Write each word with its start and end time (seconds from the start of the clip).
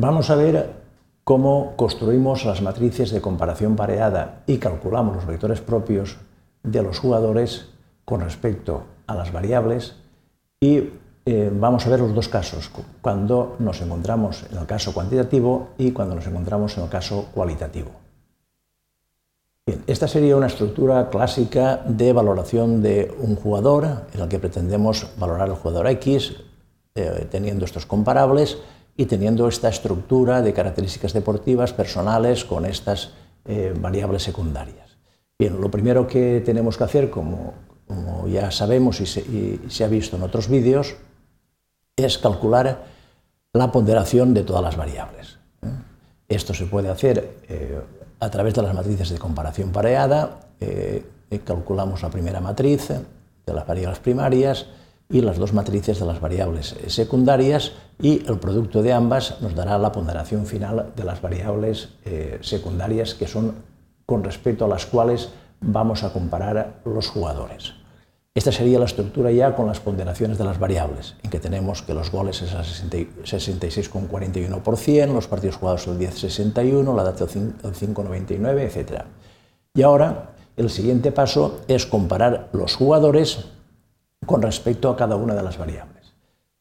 Vamos 0.00 0.30
a 0.30 0.34
ver 0.34 0.70
cómo 1.24 1.74
construimos 1.76 2.46
las 2.46 2.62
matrices 2.62 3.10
de 3.10 3.20
comparación 3.20 3.76
pareada 3.76 4.44
y 4.46 4.56
calculamos 4.56 5.14
los 5.14 5.26
vectores 5.26 5.60
propios 5.60 6.16
de 6.62 6.82
los 6.82 6.98
jugadores 6.98 7.68
con 8.06 8.22
respecto 8.22 8.84
a 9.06 9.14
las 9.14 9.30
variables 9.30 9.96
y 10.58 10.88
eh, 11.26 11.52
vamos 11.52 11.86
a 11.86 11.90
ver 11.90 12.00
los 12.00 12.14
dos 12.14 12.30
casos, 12.30 12.70
cuando 13.02 13.56
nos 13.58 13.82
encontramos 13.82 14.46
en 14.50 14.56
el 14.56 14.64
caso 14.64 14.94
cuantitativo 14.94 15.68
y 15.76 15.90
cuando 15.90 16.14
nos 16.14 16.26
encontramos 16.26 16.78
en 16.78 16.84
el 16.84 16.88
caso 16.88 17.28
cualitativo. 17.34 17.90
esta 19.86 20.08
sería 20.08 20.34
una 20.34 20.46
estructura 20.46 21.10
clásica 21.10 21.82
de 21.84 22.14
valoración 22.14 22.80
de 22.80 23.14
un 23.20 23.36
jugador 23.36 24.06
en 24.14 24.18
la 24.18 24.30
que 24.30 24.38
pretendemos 24.38 25.08
valorar 25.18 25.48
el 25.50 25.56
jugador 25.56 25.88
X 25.88 26.36
eh, 26.94 27.28
teniendo 27.30 27.66
estos 27.66 27.84
comparables 27.84 28.56
y 28.96 29.06
teniendo 29.06 29.48
esta 29.48 29.68
estructura 29.68 30.42
de 30.42 30.52
características 30.52 31.12
deportivas 31.12 31.72
personales 31.72 32.44
con 32.44 32.66
estas 32.66 33.12
eh, 33.44 33.74
variables 33.78 34.22
secundarias. 34.22 34.98
Bien, 35.38 35.60
lo 35.60 35.70
primero 35.70 36.06
que 36.06 36.42
tenemos 36.44 36.76
que 36.76 36.84
hacer, 36.84 37.10
como, 37.10 37.54
ya 38.28 38.50
sabemos 38.50 39.00
y 39.00 39.06
se, 39.06 39.84
ha 39.84 39.88
visto 39.88 40.16
en 40.16 40.22
otros 40.22 40.48
vídeos, 40.48 40.96
es 41.96 42.18
calcular 42.18 42.84
la 43.52 43.72
ponderación 43.72 44.34
de 44.34 44.42
todas 44.42 44.62
las 44.62 44.76
variables. 44.76 45.38
¿eh? 45.62 45.68
Esto 46.28 46.52
se 46.52 46.66
puede 46.66 46.90
hacer 46.90 47.38
eh, 47.48 47.80
a 48.20 48.30
través 48.30 48.54
de 48.54 48.62
las 48.62 48.74
matrices 48.74 49.08
de 49.08 49.18
comparación 49.18 49.72
pareada. 49.72 50.40
calculamos 51.44 52.02
la 52.02 52.10
primera 52.10 52.40
matriz 52.40 52.88
de 52.88 53.54
las 53.54 53.66
variables 53.66 53.98
primarias, 54.00 54.66
y 55.10 55.20
las 55.20 55.38
dos 55.38 55.52
matrices 55.52 55.98
de 55.98 56.06
las 56.06 56.20
variables 56.20 56.76
secundarias 56.86 57.72
y 58.00 58.24
el 58.26 58.38
producto 58.38 58.82
de 58.82 58.92
ambas 58.92 59.40
nos 59.40 59.54
dará 59.54 59.76
la 59.76 59.92
ponderación 59.92 60.46
final 60.46 60.92
de 60.94 61.04
las 61.04 61.20
variables 61.20 61.90
eh, 62.04 62.38
secundarias 62.40 63.14
que 63.14 63.26
son 63.26 63.56
con 64.06 64.24
respecto 64.24 64.64
a 64.64 64.68
las 64.68 64.86
cuales 64.86 65.30
vamos 65.60 66.04
a 66.04 66.12
comparar 66.12 66.80
los 66.84 67.08
jugadores. 67.08 67.74
Esta 68.32 68.52
sería 68.52 68.78
la 68.78 68.84
estructura 68.84 69.32
ya 69.32 69.56
con 69.56 69.66
las 69.66 69.80
ponderaciones 69.80 70.38
de 70.38 70.44
las 70.44 70.60
variables, 70.60 71.16
en 71.24 71.30
que 71.30 71.40
tenemos 71.40 71.82
que 71.82 71.94
los 71.94 72.12
goles 72.12 72.40
es 72.42 72.54
al 72.54 72.64
66,41%, 72.64 75.12
los 75.12 75.26
partidos 75.26 75.56
jugados 75.56 75.88
el 75.88 75.98
10,61%, 75.98 76.94
la 76.94 77.02
data 77.02 77.24
el 77.24 77.30
5,99%, 77.30 78.60
etc. 78.60 79.02
Y 79.74 79.82
ahora 79.82 80.36
el 80.56 80.70
siguiente 80.70 81.10
paso 81.10 81.62
es 81.66 81.86
comparar 81.86 82.50
los 82.52 82.76
jugadores 82.76 83.46
con 84.26 84.42
respecto 84.42 84.90
a 84.90 84.96
cada 84.96 85.16
una 85.16 85.34
de 85.34 85.42
las 85.42 85.58
variables. 85.58 86.12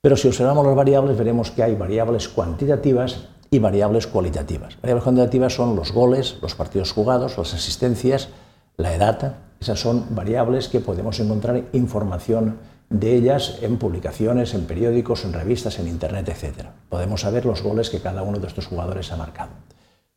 Pero 0.01 0.15
si 0.15 0.27
observamos 0.27 0.65
las 0.65 0.75
variables 0.75 1.17
veremos 1.17 1.51
que 1.51 1.63
hay 1.63 1.75
variables 1.75 2.29
cuantitativas 2.29 3.27
y 3.51 3.59
variables 3.59 4.07
cualitativas. 4.07 4.77
Variables 4.81 5.03
cuantitativas 5.03 5.53
son 5.53 5.75
los 5.75 5.91
goles, 5.91 6.37
los 6.41 6.55
partidos 6.55 6.93
jugados, 6.93 7.37
las 7.37 7.53
asistencias, 7.53 8.29
la 8.77 8.93
edad. 8.93 9.35
Esas 9.59 9.79
son 9.79 10.05
variables 10.11 10.69
que 10.69 10.79
podemos 10.79 11.19
encontrar 11.19 11.65
información 11.73 12.57
de 12.89 13.15
ellas 13.15 13.57
en 13.61 13.77
publicaciones, 13.77 14.53
en 14.53 14.65
periódicos, 14.65 15.25
en 15.25 15.33
revistas, 15.33 15.79
en 15.79 15.87
Internet, 15.87 16.29
etc. 16.29 16.67
Podemos 16.87 17.21
saber 17.21 17.45
los 17.45 17.61
goles 17.61 17.89
que 17.89 17.99
cada 17.99 18.23
uno 18.23 18.39
de 18.39 18.47
estos 18.47 18.67
jugadores 18.67 19.11
ha 19.11 19.17
marcado. 19.17 19.51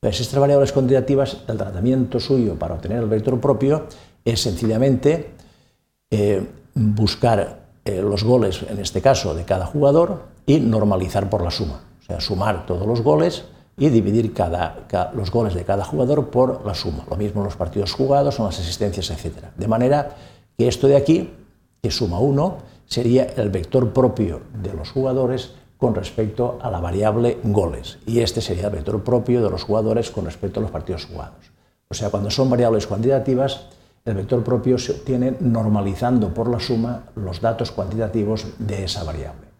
Entonces, 0.00 0.22
estas 0.22 0.40
variables 0.40 0.72
cuantitativas, 0.72 1.38
el 1.48 1.58
tratamiento 1.58 2.18
suyo 2.18 2.58
para 2.58 2.74
obtener 2.74 2.98
el 2.98 3.08
vector 3.08 3.38
propio 3.40 3.86
es 4.24 4.40
sencillamente 4.40 5.30
eh, 6.10 6.46
buscar 6.74 7.62
eh, 7.84 8.00
los 8.00 8.24
goles, 8.24 8.64
en 8.68 8.78
este 8.78 9.00
caso, 9.00 9.34
de 9.34 9.44
cada 9.44 9.66
jugador 9.66 10.22
y 10.46 10.60
normalizar 10.60 11.28
por 11.28 11.42
la 11.42 11.50
suma. 11.50 11.82
O 12.00 12.04
sea, 12.04 12.20
sumar 12.20 12.66
todos 12.66 12.86
los 12.86 13.02
goles 13.02 13.44
y 13.76 13.88
dividir 13.88 14.32
cada, 14.32 14.86
los 15.14 15.30
goles 15.30 15.54
de 15.54 15.64
cada 15.64 15.84
jugador 15.84 16.30
por 16.30 16.64
la 16.66 16.74
suma. 16.74 17.04
Lo 17.08 17.16
mismo 17.16 17.40
en 17.40 17.46
los 17.46 17.56
partidos 17.56 17.92
jugados, 17.92 18.38
en 18.38 18.44
las 18.44 18.60
asistencias, 18.60 19.10
etc. 19.10 19.46
De 19.56 19.68
manera 19.68 20.16
que 20.56 20.68
esto 20.68 20.86
de 20.86 20.96
aquí, 20.96 21.30
que 21.80 21.90
suma 21.90 22.18
1, 22.18 22.58
sería 22.86 23.24
el 23.36 23.50
vector 23.50 23.92
propio 23.92 24.42
de 24.62 24.72
los 24.74 24.90
jugadores 24.90 25.52
con 25.78 25.94
respecto 25.94 26.58
a 26.62 26.70
la 26.70 26.78
variable 26.78 27.38
goles. 27.42 27.98
Y 28.06 28.20
este 28.20 28.40
sería 28.40 28.66
el 28.66 28.72
vector 28.72 29.02
propio 29.02 29.42
de 29.42 29.50
los 29.50 29.64
jugadores 29.64 30.10
con 30.10 30.24
respecto 30.24 30.60
a 30.60 30.62
los 30.62 30.70
partidos 30.70 31.06
jugados. 31.06 31.50
O 31.88 31.94
sea, 31.94 32.10
cuando 32.10 32.30
son 32.30 32.48
variables 32.48 32.86
cuantitativas, 32.86 33.66
el 34.04 34.14
vector 34.14 34.42
propio 34.42 34.78
se 34.78 34.92
obtiene 34.92 35.36
normalizando 35.40 36.34
por 36.34 36.48
la 36.48 36.58
suma 36.58 37.04
los 37.14 37.40
datos 37.40 37.70
cuantitativos 37.70 38.46
de 38.58 38.84
esa 38.84 39.04
variable. 39.04 39.52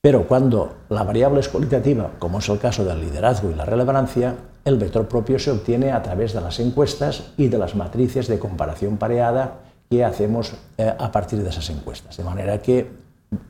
Pero 0.00 0.26
cuando 0.26 0.78
la 0.88 1.04
variable 1.04 1.40
es 1.40 1.48
cualitativa, 1.48 2.10
como 2.18 2.40
es 2.40 2.48
el 2.48 2.58
caso 2.58 2.84
del 2.84 3.00
liderazgo 3.00 3.50
y 3.50 3.54
la 3.54 3.64
relevancia, 3.64 4.34
el 4.64 4.76
vector 4.76 5.06
propio 5.06 5.38
se 5.38 5.50
obtiene 5.50 5.92
a 5.92 6.02
través 6.02 6.32
de 6.32 6.40
las 6.40 6.58
encuestas 6.58 7.32
y 7.36 7.48
de 7.48 7.58
las 7.58 7.76
matrices 7.76 8.26
de 8.26 8.38
comparación 8.38 8.96
pareada 8.96 9.60
que 9.88 10.04
hacemos 10.04 10.54
eh, 10.78 10.92
a 10.98 11.12
partir 11.12 11.42
de 11.42 11.50
esas 11.50 11.68
encuestas. 11.70 12.16
De 12.16 12.24
manera 12.24 12.60
que, 12.60 12.90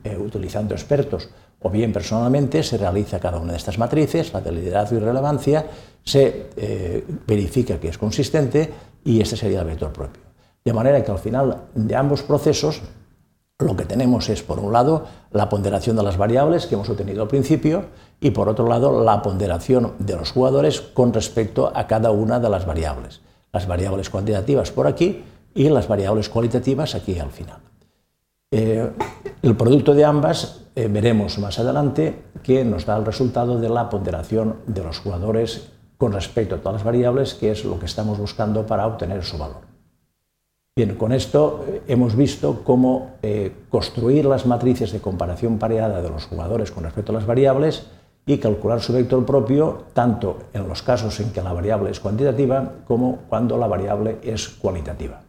eh, 0.03 0.17
utilizando 0.17 0.75
expertos 0.75 1.29
o 1.59 1.69
bien 1.69 1.93
personalmente, 1.93 2.61
se 2.61 2.77
realiza 2.77 3.19
cada 3.19 3.39
una 3.39 3.53
de 3.53 3.57
estas 3.57 3.79
matrices, 3.79 4.33
la 4.33 4.41
de 4.41 4.51
liderazgo 4.51 4.97
y 4.97 4.99
relevancia, 4.99 5.65
se 6.03 6.49
eh, 6.57 7.03
verifica 7.25 7.79
que 7.79 7.87
es 7.87 7.97
consistente 7.97 8.69
y 9.05 9.21
este 9.21 9.37
sería 9.37 9.61
el 9.61 9.67
vector 9.67 9.91
propio. 9.93 10.22
De 10.65 10.73
manera 10.73 11.03
que 11.03 11.11
al 11.11 11.19
final 11.19 11.63
de 11.73 11.95
ambos 11.95 12.23
procesos 12.23 12.81
lo 13.59 13.75
que 13.75 13.85
tenemos 13.85 14.29
es, 14.29 14.43
por 14.43 14.59
un 14.59 14.73
lado, 14.73 15.05
la 15.31 15.49
ponderación 15.49 15.95
de 15.95 16.03
las 16.03 16.17
variables 16.17 16.65
que 16.65 16.75
hemos 16.75 16.89
obtenido 16.89 17.21
al 17.21 17.27
principio 17.27 17.85
y, 18.19 18.31
por 18.31 18.49
otro 18.49 18.67
lado, 18.67 19.03
la 19.03 19.21
ponderación 19.21 19.93
de 19.99 20.15
los 20.15 20.31
jugadores 20.31 20.81
con 20.81 21.13
respecto 21.13 21.71
a 21.73 21.87
cada 21.87 22.11
una 22.11 22.39
de 22.39 22.49
las 22.49 22.65
variables. 22.65 23.21
Las 23.51 23.67
variables 23.67 24.09
cuantitativas 24.09 24.71
por 24.71 24.87
aquí 24.87 25.23
y 25.53 25.69
las 25.69 25.87
variables 25.87 26.29
cualitativas 26.29 26.95
aquí 26.95 27.19
al 27.19 27.31
final. 27.31 27.59
Eh, 28.51 28.91
el 29.41 29.55
producto 29.55 29.93
de 29.93 30.05
ambas 30.05 30.61
eh, 30.75 30.87
veremos 30.87 31.37
más 31.39 31.59
adelante 31.59 32.23
que 32.43 32.63
nos 32.65 32.85
da 32.85 32.97
el 32.97 33.05
resultado 33.05 33.59
de 33.59 33.69
la 33.69 33.89
ponderación 33.89 34.57
de 34.67 34.83
los 34.83 34.99
jugadores 34.99 35.69
con 35.97 36.11
respecto 36.11 36.55
a 36.55 36.57
todas 36.57 36.73
las 36.75 36.83
variables, 36.83 37.33
que 37.35 37.51
es 37.51 37.65
lo 37.65 37.79
que 37.79 37.85
estamos 37.85 38.17
buscando 38.17 38.65
para 38.65 38.85
obtener 38.87 39.23
su 39.23 39.37
valor. 39.37 39.72
Bien, 40.75 40.95
con 40.95 41.11
esto 41.11 41.65
eh, 41.67 41.83
hemos 41.87 42.15
visto 42.15 42.63
cómo 42.63 43.17
eh, 43.21 43.51
construir 43.69 44.25
las 44.25 44.47
matrices 44.47 44.91
de 44.91 45.01
comparación 45.01 45.59
pareada 45.59 46.01
de 46.01 46.09
los 46.09 46.25
jugadores 46.25 46.71
con 46.71 46.83
respecto 46.83 47.11
a 47.11 47.15
las 47.15 47.27
variables 47.27 47.85
y 48.25 48.39
calcular 48.39 48.81
su 48.81 48.91
vector 48.91 49.23
propio, 49.23 49.83
tanto 49.93 50.39
en 50.51 50.67
los 50.67 50.81
casos 50.81 51.19
en 51.19 51.31
que 51.31 51.43
la 51.43 51.53
variable 51.53 51.91
es 51.91 51.99
cuantitativa 51.99 52.77
como 52.87 53.19
cuando 53.29 53.55
la 53.55 53.67
variable 53.67 54.17
es 54.23 54.49
cualitativa. 54.49 55.21